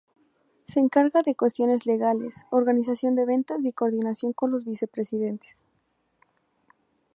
Se 0.65 0.79
encarga 0.79 1.21
de 1.21 1.35
cuestiones 1.35 1.85
legales, 1.85 2.47
organización 2.49 3.13
de 3.15 3.27
ventas 3.27 3.63
y 3.67 3.71
coordinación 3.71 4.33
con 4.33 4.49
los 4.49 4.65
vicepresidentes. 4.65 5.61